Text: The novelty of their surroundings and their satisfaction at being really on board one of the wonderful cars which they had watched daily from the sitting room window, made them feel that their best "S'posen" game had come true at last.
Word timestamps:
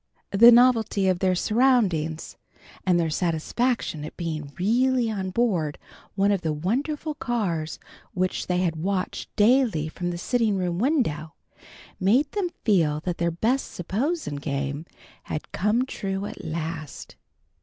The 0.31 0.51
novelty 0.51 1.07
of 1.07 1.19
their 1.19 1.35
surroundings 1.35 2.35
and 2.87 2.99
their 2.99 3.11
satisfaction 3.11 4.03
at 4.03 4.17
being 4.17 4.51
really 4.57 5.11
on 5.11 5.29
board 5.29 5.77
one 6.15 6.31
of 6.31 6.41
the 6.41 6.51
wonderful 6.53 7.13
cars 7.13 7.77
which 8.15 8.47
they 8.47 8.61
had 8.61 8.77
watched 8.77 9.29
daily 9.35 9.89
from 9.89 10.09
the 10.09 10.17
sitting 10.17 10.55
room 10.57 10.79
window, 10.79 11.35
made 11.99 12.31
them 12.31 12.49
feel 12.65 13.01
that 13.01 13.19
their 13.19 13.29
best 13.29 13.75
"S'posen" 13.79 14.41
game 14.41 14.87
had 15.25 15.51
come 15.51 15.85
true 15.85 16.25
at 16.25 16.43
last. 16.43 17.15